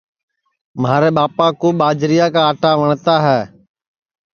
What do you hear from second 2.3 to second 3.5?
کا آٹا وٹؔتا ہے